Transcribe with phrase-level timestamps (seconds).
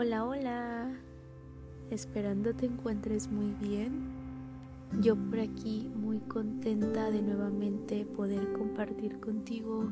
[0.00, 0.92] Hola, hola.
[1.90, 4.12] Esperando te encuentres muy bien.
[5.00, 9.90] Yo por aquí muy contenta de nuevamente poder compartir contigo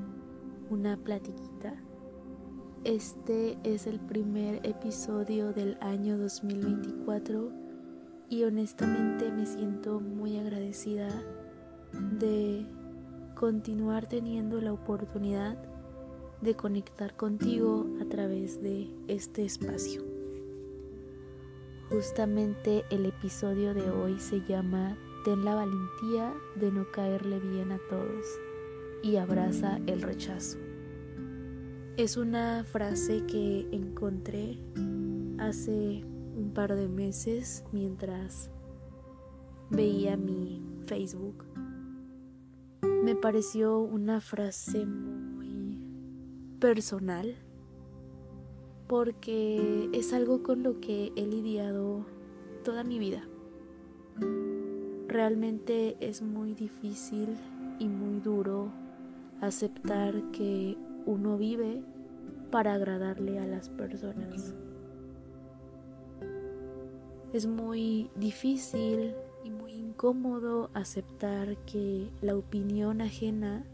[0.71, 1.75] una platiquita.
[2.85, 7.51] Este es el primer episodio del año 2024
[8.29, 11.09] y honestamente me siento muy agradecida
[12.21, 12.65] de
[13.35, 15.57] continuar teniendo la oportunidad
[16.47, 20.05] de conectar contigo a través de este espacio.
[21.91, 27.79] Justamente el episodio de hoy se llama Ten la valentía de no caerle bien a
[27.91, 28.25] todos
[29.03, 30.59] y abraza el rechazo.
[31.97, 34.61] Es una frase que encontré
[35.39, 36.05] hace
[36.37, 38.51] un par de meses mientras
[39.69, 41.45] veía mi Facebook.
[43.03, 44.87] Me pareció una frase
[46.59, 47.37] personal
[48.87, 52.07] porque es algo con lo que he lidiado
[52.65, 53.23] toda mi vida.
[55.09, 57.37] Realmente es muy difícil
[57.79, 58.71] y muy duro
[59.41, 61.83] aceptar que uno vive
[62.51, 64.55] para agradarle a las personas.
[67.33, 69.15] Es muy difícil
[69.45, 73.65] y muy incómodo aceptar que la opinión ajena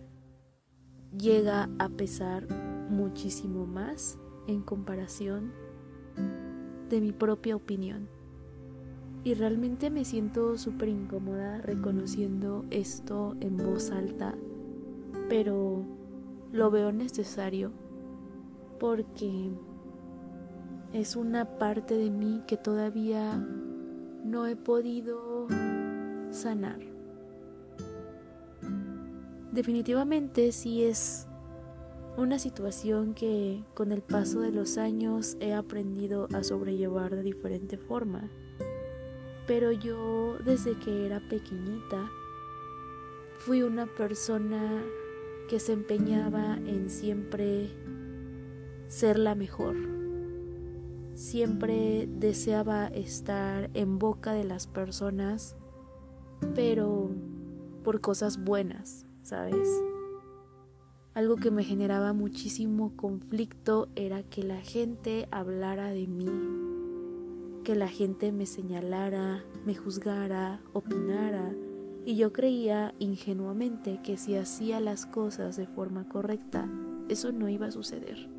[1.16, 2.46] llega a pesar
[2.90, 5.52] muchísimo más en comparación
[6.88, 8.08] de mi propia opinión.
[9.24, 14.34] Y realmente me siento súper incómoda reconociendo esto en voz alta,
[15.28, 15.84] pero
[16.50, 17.72] lo veo necesario
[18.80, 19.52] porque
[20.92, 23.36] es una parte de mí que todavía
[24.24, 25.46] no he podido
[26.30, 26.80] sanar.
[29.52, 31.28] Definitivamente sí es
[32.16, 37.78] una situación que con el paso de los años he aprendido a sobrellevar de diferente
[37.78, 38.30] forma.
[39.46, 42.10] Pero yo desde que era pequeñita
[43.38, 44.82] fui una persona
[45.48, 47.70] que se empeñaba en siempre
[48.88, 49.76] ser la mejor.
[51.14, 55.56] Siempre deseaba estar en boca de las personas,
[56.54, 57.10] pero
[57.82, 59.68] por cosas buenas, ¿sabes?
[61.14, 66.26] Algo que me generaba muchísimo conflicto era que la gente hablara de mí,
[67.64, 71.54] que la gente me señalara, me juzgara, opinara,
[72.06, 76.66] y yo creía ingenuamente que si hacía las cosas de forma correcta,
[77.10, 78.30] eso no iba a suceder.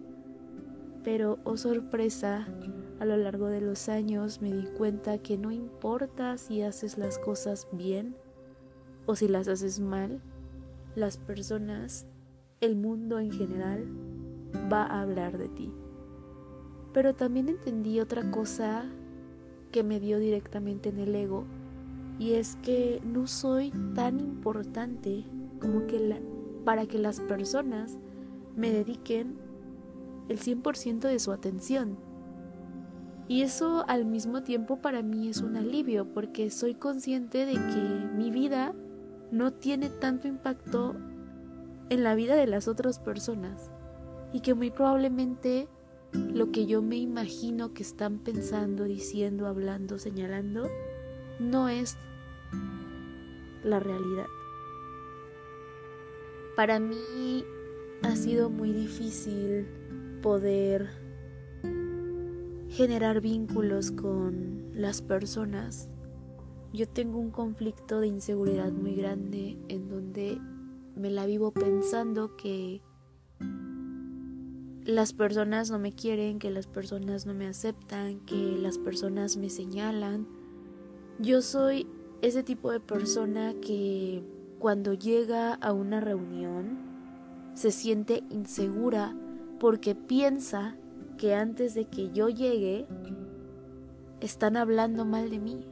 [1.03, 2.47] Pero, oh sorpresa,
[2.99, 7.19] a lo largo de los años me di cuenta que no importa si haces las
[7.19, 8.15] cosas bien
[9.05, 10.21] o si las haces mal,
[10.95, 12.07] las personas
[12.63, 13.85] el mundo en general
[14.71, 15.73] va a hablar de ti.
[16.93, 18.85] Pero también entendí otra cosa
[19.71, 21.43] que me dio directamente en el ego
[22.19, 25.25] y es que no soy tan importante
[25.59, 26.21] como que
[26.63, 27.97] para que las personas
[28.55, 29.35] me dediquen
[30.29, 31.97] el 100% de su atención.
[33.27, 38.07] Y eso al mismo tiempo para mí es un alivio porque soy consciente de que
[38.15, 38.73] mi vida
[39.31, 40.95] no tiene tanto impacto
[41.93, 43.71] en la vida de las otras personas
[44.31, 45.67] y que muy probablemente
[46.11, 50.67] lo que yo me imagino que están pensando, diciendo, hablando, señalando,
[51.39, 51.97] no es
[53.63, 54.25] la realidad.
[56.55, 57.45] Para mí
[58.01, 59.67] ha sido muy difícil
[60.21, 60.89] poder
[62.69, 65.89] generar vínculos con las personas.
[66.73, 70.39] Yo tengo un conflicto de inseguridad muy grande en donde
[70.95, 72.81] me la vivo pensando que
[74.85, 79.49] las personas no me quieren, que las personas no me aceptan, que las personas me
[79.49, 80.27] señalan.
[81.19, 81.87] Yo soy
[82.21, 84.23] ese tipo de persona que
[84.59, 86.77] cuando llega a una reunión
[87.53, 89.15] se siente insegura
[89.59, 90.77] porque piensa
[91.17, 92.85] que antes de que yo llegue
[94.19, 95.65] están hablando mal de mí.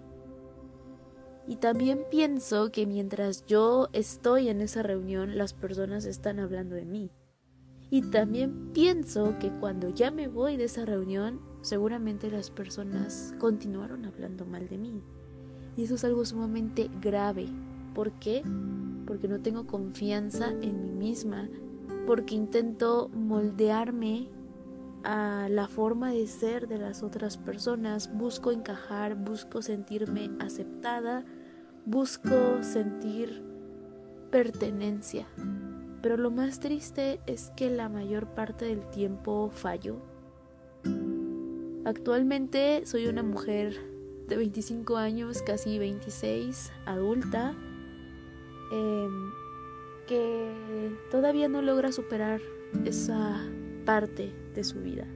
[1.47, 6.85] Y también pienso que mientras yo estoy en esa reunión, las personas están hablando de
[6.85, 7.11] mí.
[7.89, 14.05] Y también pienso que cuando ya me voy de esa reunión, seguramente las personas continuaron
[14.05, 15.01] hablando mal de mí.
[15.75, 17.47] Y eso es algo sumamente grave.
[17.93, 18.43] ¿Por qué?
[19.05, 21.49] Porque no tengo confianza en mí misma,
[22.07, 24.29] porque intento moldearme
[25.03, 31.25] a la forma de ser de las otras personas, busco encajar, busco sentirme aceptada,
[31.85, 33.43] busco sentir
[34.31, 35.27] pertenencia.
[36.01, 39.97] Pero lo más triste es que la mayor parte del tiempo fallo.
[41.85, 43.75] Actualmente soy una mujer
[44.27, 47.53] de 25 años, casi 26, adulta,
[48.71, 49.31] em,
[50.07, 52.39] que todavía no logra superar
[52.85, 53.41] esa
[53.85, 55.07] parte de su vida.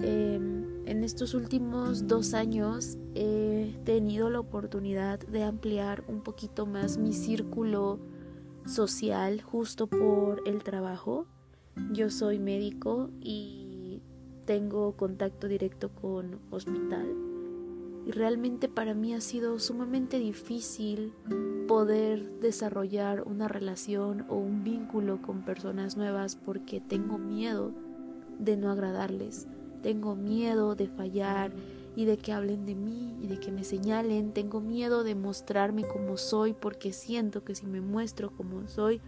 [0.00, 6.98] Em, en estos últimos dos años he tenido la oportunidad de ampliar un poquito más
[6.98, 7.98] mi círculo
[8.66, 11.26] social justo por el trabajo.
[11.92, 14.02] Yo soy médico y
[14.44, 17.35] tengo contacto directo con hospital.
[18.06, 21.12] Y realmente para mí ha sido sumamente difícil
[21.68, 27.72] poder desarrollar una relación o un vínculo con personas nuevas porque tengo miedo
[28.38, 29.48] de no agradarles
[29.86, 31.52] tengo miedo de fallar
[31.94, 34.32] y de que hablen de mí y de que me señalen.
[34.32, 39.00] Tengo miedo de mostrarme como soy porque siento que si me muestro como soy,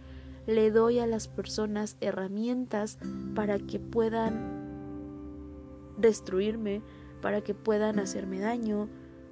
[0.47, 2.97] le doy a las personas herramientas
[3.35, 4.59] para que puedan
[5.97, 6.81] destruirme,
[7.21, 8.87] para que puedan hacerme daño,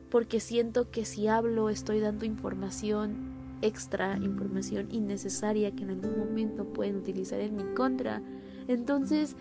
[0.10, 6.66] porque siento que si hablo estoy dando información extra, información innecesaria que en algún momento
[6.66, 8.22] pueden utilizar en mi contra.
[8.68, 9.36] Entonces,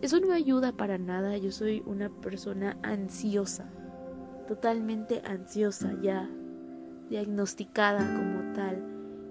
[0.00, 3.70] eso no ayuda para nada, yo soy una persona ansiosa,
[4.48, 6.28] totalmente ansiosa ya,
[7.08, 8.82] diagnosticada como tal.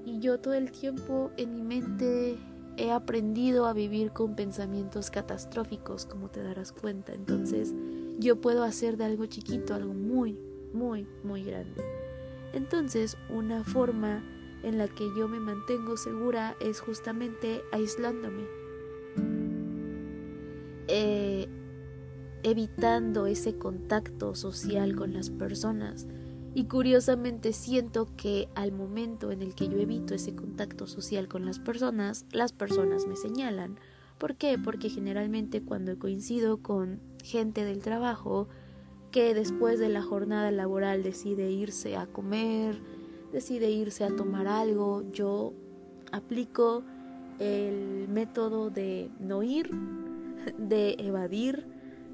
[0.06, 2.38] Y yo todo el tiempo en mi mente
[2.78, 7.13] he aprendido a vivir con pensamientos catastróficos, como te darás cuenta.
[7.13, 7.74] Entonces
[8.22, 10.38] yo puedo hacer de algo chiquito algo muy,
[10.74, 11.84] muy, muy grande.
[12.54, 14.24] Entonces una forma
[14.64, 18.62] en la que yo me mantengo segura es justamente aislándome
[20.94, 21.48] eh,
[22.44, 26.06] evitando ese contacto social con las personas.
[26.54, 31.46] Y curiosamente siento que al momento en el que yo evito ese contacto social con
[31.46, 33.78] las personas, las personas me señalan.
[34.18, 34.58] ¿Por qué?
[34.58, 38.48] Porque generalmente cuando coincido con gente del trabajo
[39.12, 42.82] que después de la jornada laboral decide irse a comer,
[43.32, 45.54] decide irse a tomar algo, yo
[46.12, 46.84] aplico
[47.40, 49.72] el método de no ir,
[50.58, 51.66] de evadir,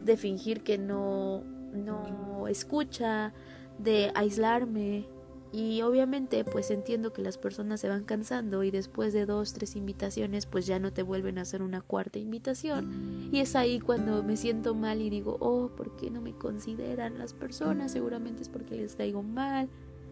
[0.03, 1.43] de fingir que no,
[1.73, 3.33] no escucha,
[3.77, 5.05] de aislarme.
[5.51, 9.75] Y obviamente pues entiendo que las personas se van cansando y después de dos, tres
[9.75, 13.29] invitaciones pues ya no te vuelven a hacer una cuarta invitación.
[13.31, 17.17] Y es ahí cuando me siento mal y digo, oh, ¿por qué no me consideran
[17.17, 17.91] las personas?
[17.91, 19.69] Seguramente es porque les caigo mal.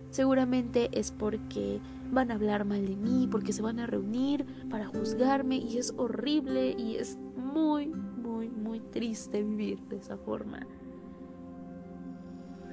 [0.09, 4.87] Seguramente es porque van a hablar mal de mí, porque se van a reunir para
[4.87, 10.65] juzgarme y es horrible y es muy, muy, muy triste vivir de esa forma.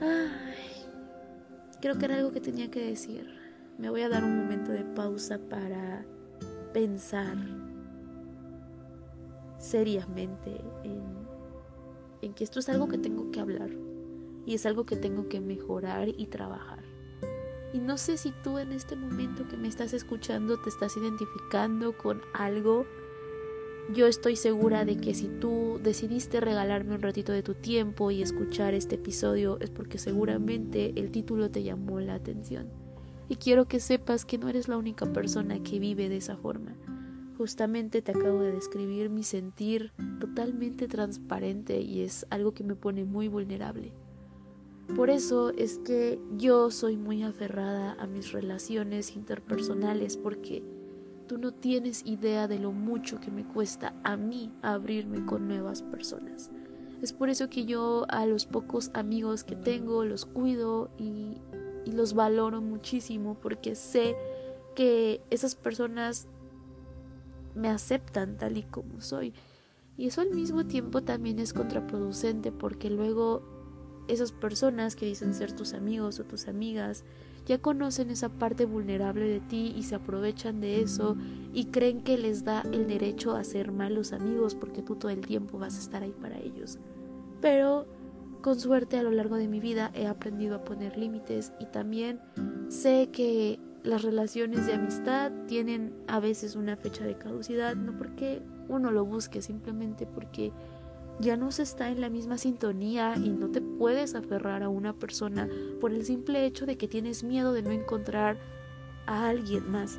[0.00, 0.71] Ay,
[1.82, 3.26] creo que era algo que tenía que decir.
[3.76, 6.06] Me voy a dar un momento de pausa para
[6.72, 7.36] pensar
[9.58, 11.02] seriamente en,
[12.22, 13.70] en que esto es algo que tengo que hablar
[14.46, 16.84] y es algo que tengo que mejorar y trabajar.
[17.72, 21.98] Y no sé si tú en este momento que me estás escuchando te estás identificando
[21.98, 22.86] con algo
[23.90, 28.22] yo estoy segura de que si tú decidiste regalarme un ratito de tu tiempo y
[28.22, 32.68] escuchar este episodio es porque seguramente el título te llamó la atención.
[33.28, 36.76] Y quiero que sepas que no eres la única persona que vive de esa forma.
[37.36, 43.04] Justamente te acabo de describir mi sentir totalmente transparente y es algo que me pone
[43.04, 43.92] muy vulnerable.
[44.94, 50.62] Por eso es que yo soy muy aferrada a mis relaciones interpersonales porque
[51.32, 55.80] Tú no tienes idea de lo mucho que me cuesta a mí abrirme con nuevas
[55.80, 56.50] personas.
[57.00, 61.38] Es por eso que yo a los pocos amigos que tengo los cuido y,
[61.86, 64.14] y los valoro muchísimo porque sé
[64.76, 66.28] que esas personas
[67.54, 69.32] me aceptan tal y como soy.
[69.96, 73.42] Y eso al mismo tiempo también es contraproducente porque luego
[74.08, 77.04] esas personas que dicen ser tus amigos o tus amigas
[77.46, 81.16] ya conocen esa parte vulnerable de ti y se aprovechan de eso
[81.52, 85.20] y creen que les da el derecho a ser malos amigos porque tú todo el
[85.20, 86.78] tiempo vas a estar ahí para ellos.
[87.40, 87.86] Pero
[88.42, 92.20] con suerte a lo largo de mi vida he aprendido a poner límites y también
[92.68, 98.42] sé que las relaciones de amistad tienen a veces una fecha de caducidad, no porque
[98.68, 100.52] uno lo busque, simplemente porque
[101.20, 104.92] ya no se está en la misma sintonía y no te puedes aferrar a una
[104.92, 105.48] persona
[105.80, 108.38] por el simple hecho de que tienes miedo de no encontrar
[109.06, 109.98] a alguien más.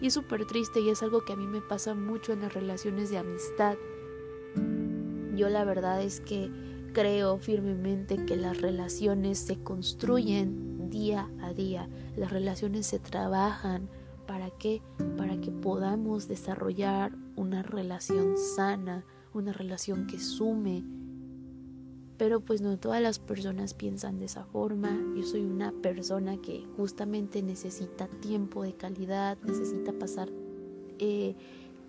[0.00, 2.54] Y es súper triste y es algo que a mí me pasa mucho en las
[2.54, 3.76] relaciones de amistad.
[5.36, 6.50] Yo la verdad es que
[6.92, 13.88] creo firmemente que las relaciones se construyen día a día, las relaciones se trabajan.
[14.26, 14.80] ¿Para qué?
[15.18, 19.04] Para que podamos desarrollar una relación sana,
[19.34, 20.84] una relación que sume
[22.16, 24.96] Pero pues no todas las personas piensan de esa forma.
[25.16, 30.30] Yo soy una persona que justamente necesita tiempo de calidad, necesita pasar
[30.98, 31.34] eh,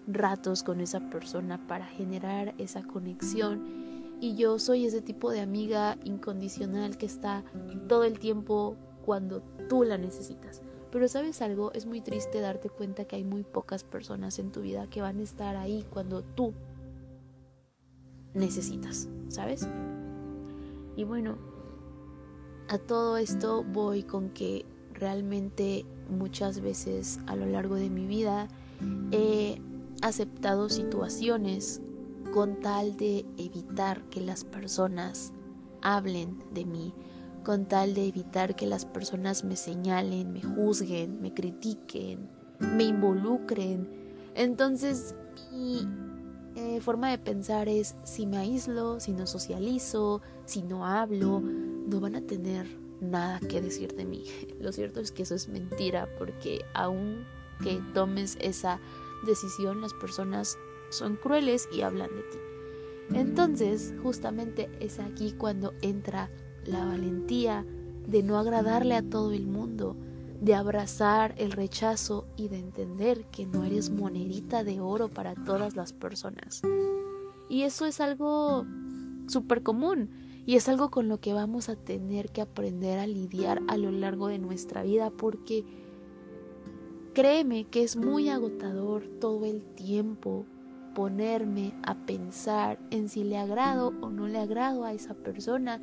[0.08, 3.86] ratos con esa persona para generar esa conexión.
[4.20, 7.44] Y yo soy ese tipo de amiga incondicional que está
[7.88, 8.76] todo el tiempo
[9.06, 10.64] cuando tú la necesitas.
[10.92, 14.62] Pero sabes algo, es muy triste darte cuenta que hay muy pocas personas en tu
[14.62, 16.54] vida que van a estar ahí cuando tú
[18.36, 19.68] necesitas, ¿sabes?
[20.96, 21.38] Y bueno,
[22.70, 28.48] a todo esto voy con que realmente muchas veces a lo largo de mi vida
[29.12, 29.62] he
[30.02, 31.82] aceptado situaciones
[32.34, 35.34] con tal de evitar que las personas
[35.82, 36.94] hablen de mí,
[37.44, 43.88] con tal de evitar que las personas me señalen, me juzguen, me critiquen, me involucren.
[44.34, 45.16] Entonces
[46.56, 52.00] eh, forma de pensar es si me aíslo, si no socializo, si no hablo, no
[52.00, 52.66] van a tener
[53.02, 54.24] nada que decir de mí.
[54.60, 57.26] Lo cierto es que eso es mentira porque aun
[57.62, 58.80] que tomes esa
[59.26, 60.58] decisión, las personas
[60.90, 62.38] son crueles y hablan de ti.
[63.14, 66.30] Entonces, justamente es aquí cuando entra
[66.66, 67.66] la valentía
[68.08, 69.96] de no agradarle a todo el mundo,
[70.42, 75.76] de abrazar el rechazo y de entender que no eres monedita de oro para todas
[75.76, 76.62] las personas.
[77.50, 78.66] Y eso es algo
[79.28, 80.10] súper común
[80.46, 83.92] y es algo con lo que vamos a tener que aprender a lidiar a lo
[83.92, 85.64] largo de nuestra vida porque
[87.14, 90.46] créeme que es muy agotador todo el tiempo
[90.94, 95.82] ponerme a pensar en si le agrado o no le agrado a esa persona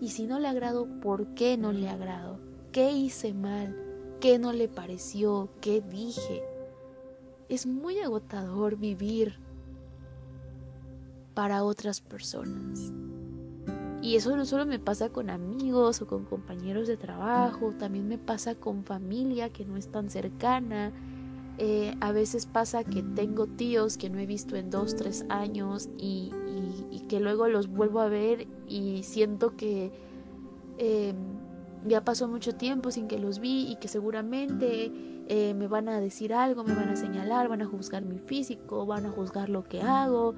[0.00, 2.38] y si no le agrado, ¿por qué no le agrado?
[2.72, 3.87] ¿Qué hice mal?
[4.20, 5.48] ¿Qué no le pareció?
[5.60, 6.42] ¿Qué dije?
[7.48, 9.38] Es muy agotador vivir
[11.34, 12.92] para otras personas.
[14.02, 18.18] Y eso no solo me pasa con amigos o con compañeros de trabajo, también me
[18.18, 20.92] pasa con familia que no es tan cercana.
[21.58, 25.88] Eh, a veces pasa que tengo tíos que no he visto en dos, tres años
[25.96, 26.32] y,
[27.08, 29.90] que luego los vuelvo a ver y siento que
[30.76, 31.14] eh,
[31.86, 34.92] ya pasó mucho tiempo sin que los vi y que seguramente
[35.28, 38.86] eh, me van a decir algo, me van a señalar, van a juzgar mi físico,
[38.86, 40.34] van a juzgar lo que hago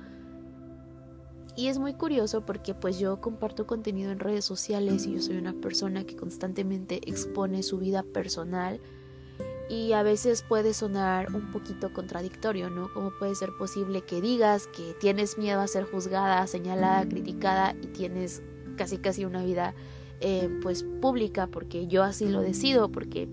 [1.56, 5.36] y es muy curioso porque pues yo comparto contenido en redes sociales y yo soy
[5.36, 8.80] una persona que constantemente expone su vida personal
[9.68, 12.92] y a veces puede sonar un poquito contradictorio, ¿no?
[12.92, 17.88] ¿Cómo puede ser posible que digas que tienes miedo a ser juzgada, señalada, criticada y
[17.88, 18.42] tienes
[18.76, 19.74] casi casi una vida
[20.20, 23.28] eh, pues pública porque yo así lo decido, porque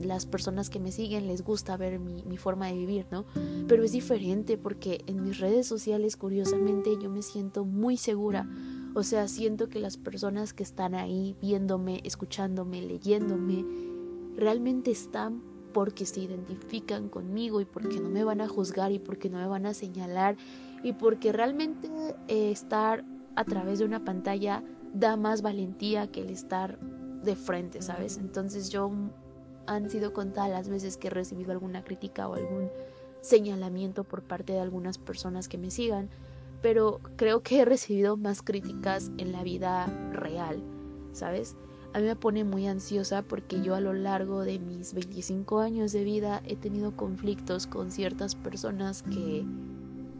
[0.00, 3.24] las personas que me siguen les gusta ver mi, forma de vivir, ¿no?
[3.68, 8.48] Pero es diferente porque en mis redes sociales, curiosamente, yo me siento muy segura.
[8.94, 13.64] O sea, siento que las personas que están ahí viéndome, escuchándome, leyéndome,
[14.36, 19.28] realmente están porque se identifican conmigo y porque no me van a juzgar y porque
[19.28, 20.36] no me van a señalar
[20.84, 21.88] y porque realmente
[22.28, 24.62] eh, estar a través de una pantalla
[24.94, 28.16] da más valentía que el estar de frente, ¿sabes?
[28.16, 28.90] Entonces yo
[29.66, 32.70] han sido contadas las veces que he recibido alguna crítica o algún
[33.20, 36.10] señalamiento por parte de algunas personas que me sigan,
[36.62, 40.62] pero creo que he recibido más críticas en la vida real,
[41.12, 41.56] ¿sabes?
[41.92, 45.92] A mí me pone muy ansiosa porque yo a lo largo de mis 25 años
[45.92, 49.44] de vida he tenido conflictos con ciertas personas que,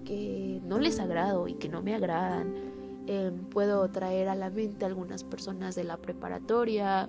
[0.05, 2.74] que no les agrado y que no me agradan.
[3.07, 7.09] Em, puedo traer a la mente algunas personas de la preparatoria,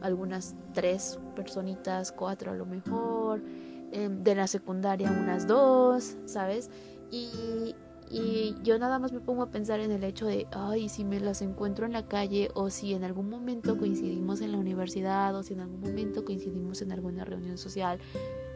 [0.00, 3.42] algunas tres personitas, cuatro a lo mejor,
[3.90, 6.70] em, de la secundaria unas dos, ¿sabes?
[7.10, 7.74] Y,
[8.08, 11.18] y yo nada más me pongo a pensar en el hecho de, ay, si me
[11.18, 15.42] las encuentro en la calle o si en algún momento coincidimos en la universidad o
[15.42, 17.98] si en algún momento coincidimos en alguna reunión social,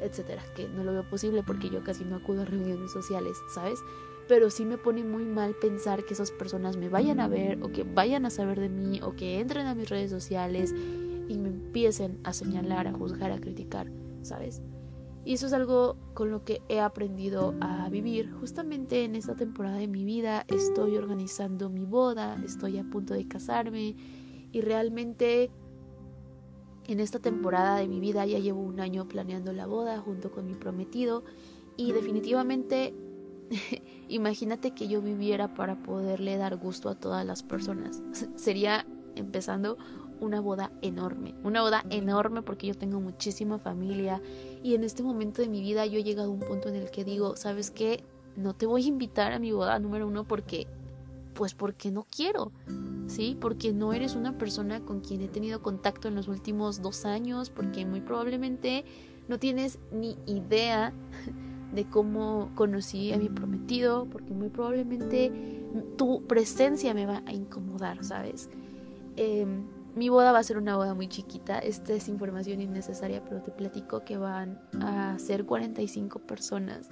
[0.00, 3.81] etcétera, que no lo veo posible porque yo casi no acudo a reuniones sociales, ¿sabes?
[4.28, 7.71] Pero sí me pone muy mal pensar que esas personas me vayan a ver o
[7.71, 10.75] que vayan a saber de mí o que entren a mis redes sociales
[11.28, 13.90] y me empiecen a señalar, a juzgar, a criticar,
[14.23, 14.62] ¿sabes?
[15.25, 18.30] Y eso es algo con lo que he aprendido a vivir.
[18.30, 23.26] Justamente en esta temporada de mi vida estoy organizando mi boda, estoy a punto de
[23.26, 23.97] casarme
[24.52, 25.50] y realmente
[26.87, 30.47] en esta temporada de mi vida ya llevo un año planeando la boda junto con
[30.47, 31.25] mi prometido
[31.76, 32.95] y definitivamente
[34.08, 38.02] imagínate que yo viviera para poderle dar gusto a todas las personas.
[38.36, 39.78] Sería empezando
[40.20, 44.22] una boda enorme, una boda enorme porque yo tengo muchísima familia
[44.62, 46.90] y en este momento de mi vida yo he llegado a un punto en el
[46.90, 48.02] que digo, ¿sabes qué?
[48.36, 50.66] No te voy a invitar a mi boda número uno porque,
[51.34, 52.52] pues porque no quiero,
[53.06, 53.36] ¿sí?
[53.40, 57.50] Porque no eres una persona con quien he tenido contacto en los últimos dos años,
[57.50, 58.84] porque muy probablemente
[59.28, 60.92] no tienes ni idea
[61.76, 65.30] de cómo conocí a mi prometido, porque muy probablemente
[65.97, 68.49] tu presencia me va a incomodar, ¿sabes?
[69.14, 73.42] Em, mi boda va a ser una boda muy chiquita, esta es información innecesaria, pero
[73.42, 76.88] te platico que van a ser 45 personas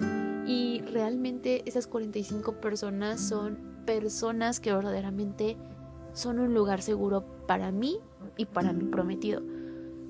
[0.47, 5.57] y realmente esas 45 personas son personas que verdaderamente
[6.13, 7.99] son un lugar seguro para mí
[8.37, 9.41] y para mi prometido,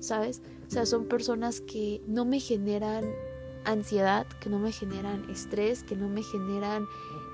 [0.00, 0.42] ¿sabes?
[0.66, 3.04] O sea, son personas que no me generan
[3.66, 6.86] ansiedad, que no me generan estrés, que no me generan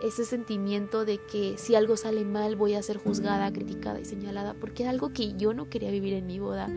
[0.02, 4.54] ese sentimiento de que si algo sale mal voy a ser juzgada, criticada y señalada,
[4.54, 6.68] porque era algo que yo no quería vivir en mi boda.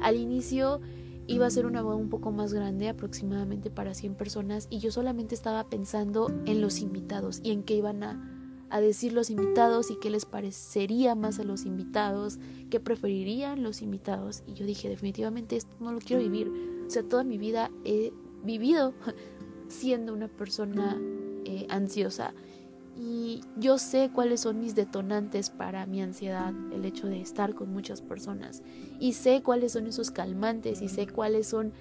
[0.00, 0.80] Al inicio
[1.26, 4.90] iba a ser una boda un poco más grande, aproximadamente para 100 personas, y yo
[4.90, 9.90] solamente estaba pensando en los invitados y en qué iban a, a decir los invitados
[9.90, 12.38] y qué les parecería más a los invitados,
[12.70, 14.42] qué preferirían los invitados.
[14.46, 16.50] Y yo dije, definitivamente esto no lo quiero vivir.
[16.86, 18.12] O sea, toda mi vida he
[18.44, 18.94] vivido
[19.68, 20.98] siendo una persona
[21.44, 22.34] eh, ansiosa.
[22.96, 27.72] Y yo sé cuáles son mis detonantes para mi ansiedad, el hecho de estar con
[27.72, 28.62] muchas personas.
[28.98, 31.72] Y sé cuáles son esos calmantes y sé cuáles son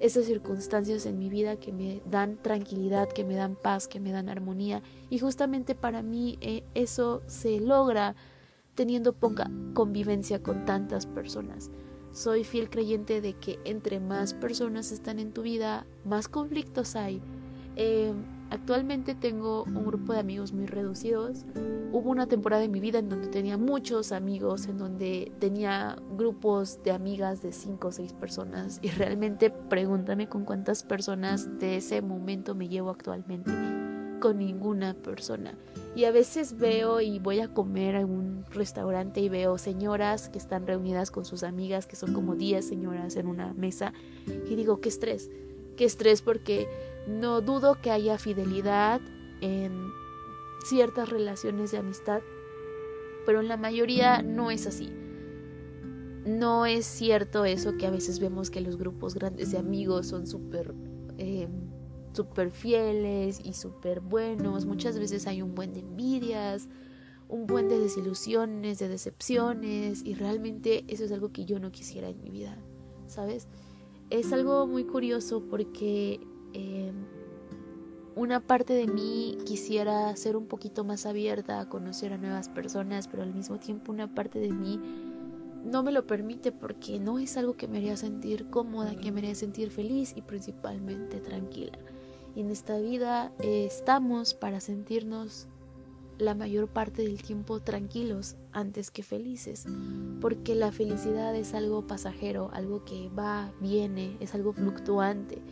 [0.00, 4.12] esas circunstancias en mi vida que me dan tranquilidad, que me dan paz, que me
[4.12, 4.82] dan armonía.
[5.08, 8.14] Y justamente para mí eh, eso se logra
[8.74, 11.70] teniendo poca convivencia con tantas personas.
[12.12, 17.20] Soy fiel creyente de que entre más personas están en tu vida, más conflictos hay.
[17.76, 18.12] Eh,
[18.50, 21.44] Actualmente tengo un grupo de amigos muy reducidos.
[21.92, 26.82] Hubo una temporada en mi vida en donde tenía muchos amigos, en donde tenía grupos
[26.82, 32.00] de amigas de 5 o 6 personas y realmente pregúntame con cuántas personas de ese
[32.00, 33.67] momento me llevo actualmente.
[34.20, 35.54] Con ninguna persona.
[35.94, 40.38] Y a veces veo y voy a comer a un restaurante y veo señoras que
[40.38, 43.92] están reunidas con sus amigas, que son como 10 señoras en una mesa,
[44.26, 45.30] y digo, qué estrés,
[45.76, 46.68] qué estrés porque
[47.08, 49.00] no dudo que haya fidelidad
[49.40, 49.72] en
[50.64, 52.20] ciertas relaciones de amistad,
[53.26, 54.92] pero en la mayoría no es así.
[56.24, 60.26] No es cierto eso que a veces vemos que los grupos grandes de amigos son
[60.26, 60.74] súper
[61.16, 61.48] eh,
[62.18, 64.66] super fieles y súper buenos.
[64.66, 66.68] Muchas veces hay un buen de envidias,
[67.28, 72.08] un buen de desilusiones, de decepciones y realmente eso es algo que yo no quisiera
[72.08, 72.56] en mi vida,
[73.06, 73.48] ¿sabes?
[74.10, 76.20] Es algo muy curioso porque
[76.52, 77.06] Em,
[78.14, 83.06] una parte de mí quisiera ser un poquito más abierta a conocer a nuevas personas,
[83.06, 84.80] pero al mismo tiempo una parte de mí
[85.64, 89.20] no me lo permite porque no es algo que me haría sentir cómoda, que me
[89.20, 91.78] haría sentir feliz y principalmente tranquila.
[92.38, 95.48] En esta vida eh, estamos para sentirnos
[96.18, 99.66] la mayor parte del tiempo tranquilos antes que felices,
[100.20, 105.42] porque la felicidad es algo pasajero, algo que va, viene, es algo fluctuante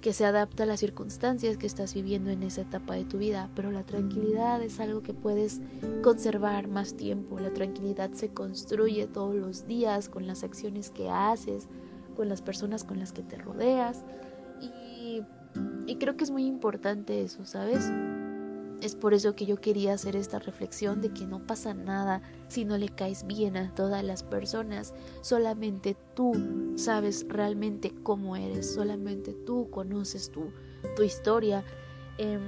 [0.00, 3.50] que se adapta a las circunstancias que estás viviendo en esa etapa de tu vida,
[3.56, 5.60] pero la tranquilidad es algo que puedes
[6.04, 7.40] conservar más tiempo.
[7.40, 11.66] La tranquilidad se construye todos los días con las acciones que haces,
[12.14, 14.04] con las personas con las que te rodeas
[15.86, 17.90] y, creo que es muy importante eso, ¿sabes?
[18.80, 22.64] Es por eso que yo quería hacer esta reflexión de que no pasa nada si
[22.64, 24.92] no le caes bien a todas las personas.
[25.20, 30.50] Solamente tú sabes realmente cómo eres, solamente tú conoces tu,
[30.96, 31.64] tu historia.
[32.18, 32.40] Em,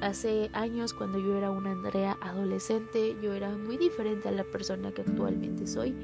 [0.00, 4.92] hace años cuando yo era una Andrea adolescente, yo era muy diferente a la persona
[4.92, 5.94] que actualmente soy.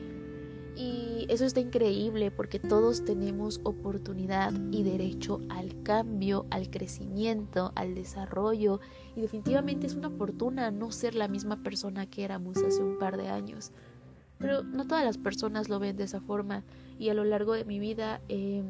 [0.75, 7.95] Y eso está increíble porque todos tenemos oportunidad y derecho al cambio, al crecimiento, al
[7.95, 8.81] desarrollo.
[9.15, 13.19] Y definitivamente es una fortuna no ser la misma persona que éramos hace un par
[13.19, 13.73] de años.
[14.39, 16.65] Pero no todas las personas lo ven de esa forma.
[16.99, 18.65] Y a lo largo de mi vida he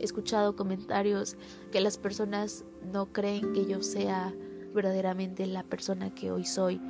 [0.00, 1.36] escuchado comentarios
[1.72, 4.34] que las personas no creen que yo sea
[4.74, 6.80] verdaderamente la persona que hoy soy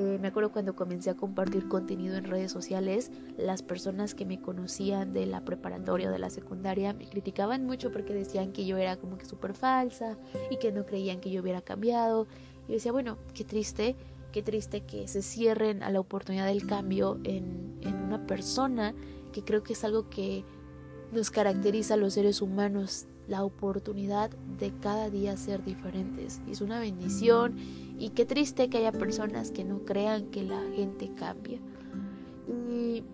[0.00, 5.12] me acuerdo cuando comencé a compartir contenido en redes sociales, las personas que me conocían
[5.12, 8.96] de la preparatoria o de la secundaria me criticaban mucho porque decían que yo era
[8.96, 10.16] como que súper falsa
[10.50, 12.26] y que no creían que yo hubiera cambiado.
[12.68, 13.96] Y decía, bueno, qué triste,
[14.32, 18.94] qué triste que se cierren a la oportunidad del cambio en, en una persona
[19.32, 20.44] que creo que es algo que
[21.12, 26.40] nos caracteriza a los seres humanos la oportunidad de cada día ser diferentes.
[26.46, 27.56] Y es una bendición
[28.00, 31.60] y qué triste que haya personas que no crean que la gente cambia.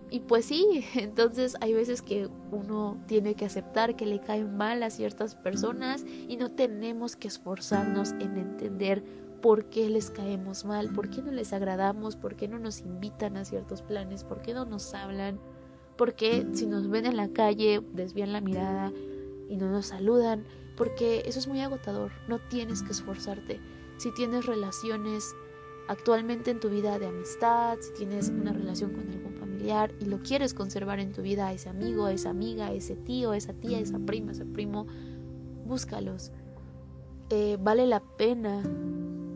[0.09, 4.81] Y, pues sí, entonces hay veces que uno tiene que aceptar que le caen mal
[4.81, 9.03] a ciertas personas y no tenemos que esforzarnos en entender
[9.41, 13.37] por qué les caemos mal, por qué no les agradamos, por qué no nos invitan
[13.37, 15.39] a ciertos planes, por qué no nos hablan,
[15.97, 18.91] por qué si nos ven en la calle desvían la mirada
[19.49, 20.45] y no nos saludan,
[20.75, 23.59] porque eso es muy agotador, no tienes que esforzarte.
[23.97, 25.35] Si tienes relaciones
[25.87, 30.19] actualmente en tu vida de amistad, si tienes una relación con algún familiar y lo
[30.19, 34.33] quieres conservar en tu vida ese amigo, esa amiga, ese tío, esa tía, esa prima,
[34.33, 34.85] ese primo,
[35.65, 36.31] búscalos.
[37.29, 38.63] Eh, vale la pena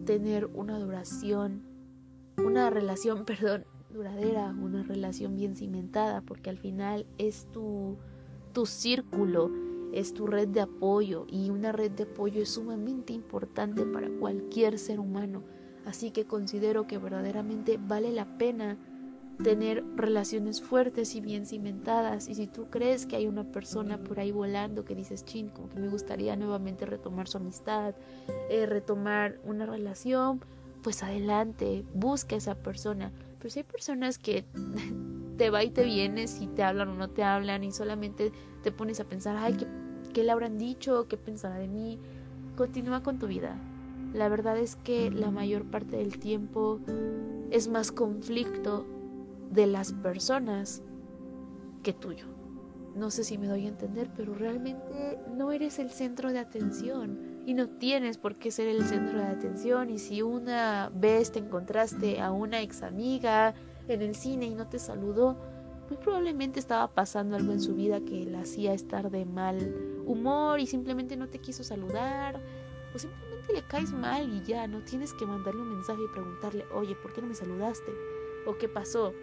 [0.06, 1.63] tener una duración,
[2.38, 7.97] una relación, perdón, duradera, una relación bien cimentada, porque al final es tu,
[8.54, 9.52] tu círculo,
[9.93, 14.80] es tu red de apoyo y una red de apoyo es sumamente importante para cualquier
[14.80, 15.43] ser humano.
[15.86, 18.77] Así que considero que verdaderamente vale la pena
[19.43, 22.27] tener relaciones fuertes y bien cimentadas.
[22.27, 25.69] Y si tú crees que hay una persona por ahí volando que dices, chin, como
[25.69, 27.95] que me gustaría nuevamente retomar su amistad,
[28.49, 30.41] eh, retomar una relación,
[30.84, 33.12] pues adelante, busca a esa persona.
[33.39, 34.45] Pero si hay personas que
[35.38, 38.71] te va y te vienes si te hablan o no te hablan y solamente te
[38.71, 39.67] pones a pensar, ay, ¿qué,
[40.12, 41.08] qué le habrán dicho?
[41.08, 42.00] ¿Qué pensará de mí?
[42.56, 43.56] Continúa con tu vida.
[44.13, 46.80] La verdad es que la mayor parte del tiempo
[47.50, 48.86] es más conflicto
[49.52, 50.82] de las personas
[51.84, 52.26] que tuyo.
[52.95, 57.41] No sé si me doy a entender, pero realmente no eres el centro de atención
[57.45, 59.89] y no tienes por qué ser el centro de atención.
[59.89, 63.54] Y si una vez te encontraste a una ex amiga
[63.88, 65.38] en el cine y no te saludó,
[65.89, 69.74] muy probablemente estaba pasando algo en su vida que la hacía estar de mal
[70.05, 72.41] humor y simplemente no te quiso saludar
[72.93, 76.65] o simplemente le caes mal y ya no tienes que mandarle un mensaje y preguntarle,
[76.73, 77.91] oye, ¿por qué no me saludaste?
[78.45, 79.13] ¿O qué pasó?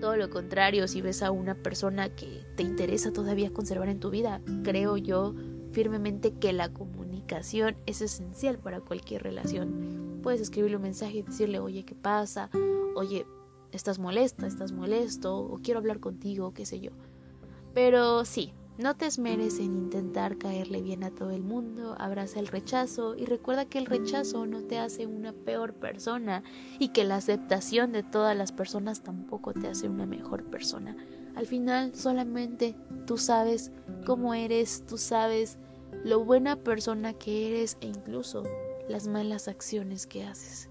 [0.00, 4.10] Todo lo contrario, si ves a una persona que te interesa todavía conservar en tu
[4.10, 5.34] vida, creo yo
[5.72, 10.20] firmemente que la comunicación es esencial para cualquier relación.
[10.22, 12.50] Puedes escribirle un mensaje y decirle, oye, ¿qué pasa?
[12.94, 13.26] Oye,
[13.72, 16.92] estás molesta, estás molesto, o quiero hablar contigo, qué sé yo.
[17.74, 22.48] Pero sí, no te esmeres en intentar caerle bien a todo el mundo, abraza el
[22.48, 26.42] rechazo y recuerda que el rechazo no te hace una peor persona
[26.78, 30.96] y que la aceptación de todas las personas tampoco te hace una mejor persona.
[31.36, 32.74] Al final solamente
[33.06, 33.70] tú sabes
[34.06, 35.58] cómo eres, tú sabes
[36.04, 38.42] lo buena persona que eres e incluso
[38.88, 40.68] las malas acciones que haces.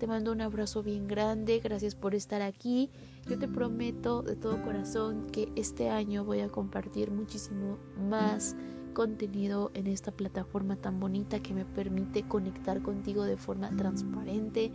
[0.00, 2.88] Te mando un abrazo bien grande, gracias por estar aquí.
[3.28, 7.76] Yo te prometo de todo corazón que este año voy a compartir muchísimo
[8.08, 8.56] más
[8.94, 14.72] contenido en esta plataforma tan bonita que me permite conectar contigo de forma transparente.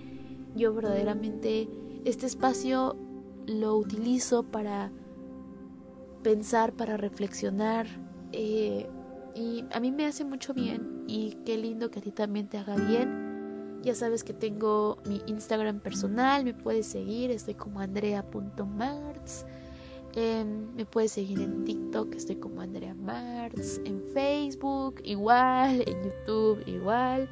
[0.55, 1.69] Yo verdaderamente
[2.05, 2.95] este espacio
[3.47, 4.91] lo utilizo para
[6.21, 7.87] pensar, para reflexionar.
[8.31, 8.87] Eh,
[9.33, 12.59] y a mí me hace mucho bien y qué lindo que a ti también te
[12.59, 13.24] haga bien.
[13.85, 19.45] Ya sabes que tengo mi Instagram personal, me puedes seguir, estoy como andrea.marts.
[20.15, 23.79] Em, me puedes seguir en TikTok, estoy como Andrea Marts.
[23.85, 25.83] En Facebook, igual.
[25.85, 27.29] En YouTube, igual.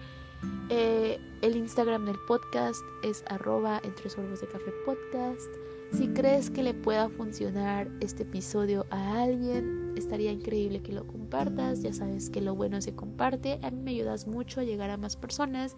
[0.69, 5.49] Eh, el Instagram del podcast es arroba entre sorbos de café podcast.
[5.91, 11.81] Si crees que le pueda funcionar este episodio a alguien, estaría increíble que lo compartas.
[11.81, 13.59] Ya sabes que lo bueno se comparte.
[13.63, 15.77] A mí me ayudas mucho a llegar a más personas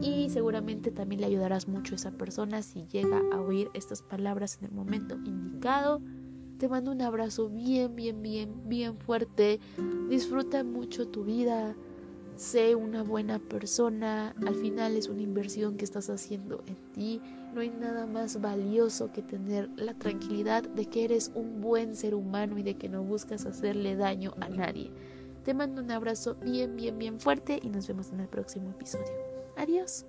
[0.00, 4.58] y seguramente también le ayudarás mucho a esa persona si llega a oír estas palabras
[4.60, 6.00] en el momento indicado.
[6.58, 9.60] Te mando un abrazo bien, bien, bien, bien fuerte.
[10.08, 11.74] Disfruta mucho tu vida.
[12.36, 14.34] Sé una buena persona.
[14.46, 17.20] Al final es una inversión que estás haciendo en ti.
[17.54, 22.14] No hay nada más valioso que tener la tranquilidad de que eres un buen ser
[22.14, 24.90] humano y de que no buscas hacerle daño a nadie.
[25.44, 29.29] Te mando un abrazo bien, bien, bien fuerte y nos vemos en el próximo episodio.
[29.60, 30.06] Adiós.